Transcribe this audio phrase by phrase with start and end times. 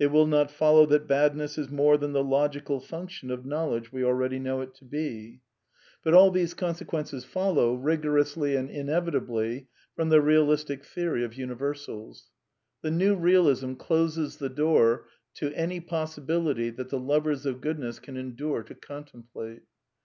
[0.00, 3.92] It will not follow that badness is more than the logical function of knowl edge
[3.92, 5.42] we already know it to be.
[6.02, 11.22] CONCLUSIONS 305 But all these consequences follow, rigorously and in evitably, from the realistic theory
[11.22, 12.32] of universals.
[12.82, 18.16] The New Realism closes the door to any possibility that the lovers of Goodness can
[18.16, 19.62] endure to contemplate.